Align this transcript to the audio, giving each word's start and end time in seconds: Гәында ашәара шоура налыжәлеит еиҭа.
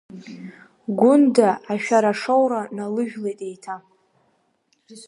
Гәында 0.97 1.49
ашәара 1.73 2.11
шоура 2.21 2.61
налыжәлеит 2.75 3.39
еиҭа. 3.47 3.75